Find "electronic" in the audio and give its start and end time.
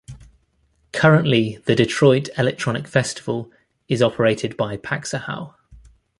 2.35-2.87